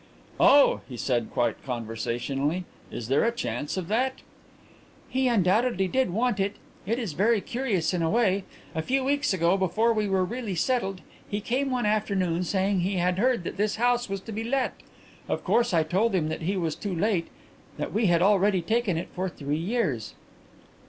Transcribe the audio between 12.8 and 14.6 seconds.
had heard that this house was to be